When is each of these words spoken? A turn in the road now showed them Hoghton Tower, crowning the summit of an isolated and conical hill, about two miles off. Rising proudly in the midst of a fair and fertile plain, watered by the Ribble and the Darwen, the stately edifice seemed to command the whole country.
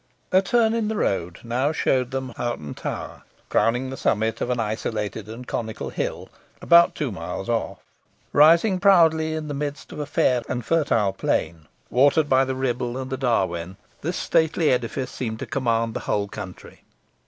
A 0.31 0.41
turn 0.41 0.73
in 0.73 0.87
the 0.87 0.95
road 0.95 1.37
now 1.43 1.71
showed 1.71 2.09
them 2.09 2.33
Hoghton 2.35 2.73
Tower, 2.73 3.21
crowning 3.49 3.91
the 3.91 3.95
summit 3.97 4.41
of 4.41 4.49
an 4.49 4.59
isolated 4.59 5.29
and 5.29 5.45
conical 5.47 5.91
hill, 5.91 6.27
about 6.59 6.95
two 6.95 7.11
miles 7.11 7.47
off. 7.47 7.77
Rising 8.33 8.79
proudly 8.79 9.35
in 9.35 9.47
the 9.47 9.53
midst 9.53 9.91
of 9.91 9.99
a 9.99 10.07
fair 10.07 10.41
and 10.49 10.65
fertile 10.65 11.13
plain, 11.13 11.67
watered 11.91 12.27
by 12.27 12.45
the 12.45 12.55
Ribble 12.55 12.97
and 12.97 13.11
the 13.11 13.15
Darwen, 13.17 13.77
the 14.01 14.11
stately 14.11 14.71
edifice 14.71 15.11
seemed 15.11 15.37
to 15.37 15.45
command 15.45 15.93
the 15.93 15.99
whole 16.09 16.27
country. 16.27 16.81